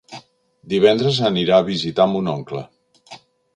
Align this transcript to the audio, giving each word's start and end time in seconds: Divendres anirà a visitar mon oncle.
Divendres 0.73 1.19
anirà 1.29 1.59
a 1.59 1.67
visitar 1.69 2.09
mon 2.17 2.33
oncle. 2.35 2.65